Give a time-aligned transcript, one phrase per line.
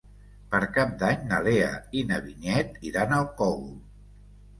[0.51, 1.67] Per Cap d'Any na Lea
[1.99, 3.69] i na Vinyet iran al Cogul.